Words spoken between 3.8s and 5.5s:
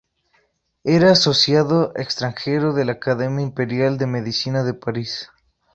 de Medicina de París.